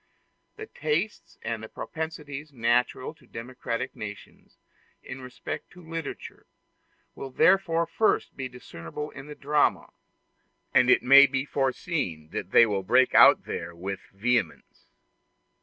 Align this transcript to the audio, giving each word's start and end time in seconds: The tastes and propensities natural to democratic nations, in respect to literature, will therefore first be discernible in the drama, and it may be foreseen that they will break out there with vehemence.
The 0.55 0.65
tastes 0.65 1.37
and 1.43 1.71
propensities 1.75 2.51
natural 2.51 3.13
to 3.13 3.27
democratic 3.27 3.95
nations, 3.95 4.57
in 5.03 5.21
respect 5.21 5.69
to 5.73 5.87
literature, 5.87 6.47
will 7.13 7.29
therefore 7.29 7.85
first 7.85 8.35
be 8.35 8.47
discernible 8.49 9.11
in 9.11 9.27
the 9.27 9.35
drama, 9.35 9.91
and 10.73 10.89
it 10.89 11.03
may 11.03 11.27
be 11.27 11.45
foreseen 11.45 12.29
that 12.29 12.49
they 12.49 12.65
will 12.65 12.81
break 12.81 13.13
out 13.13 13.43
there 13.45 13.75
with 13.75 13.99
vehemence. 14.11 14.87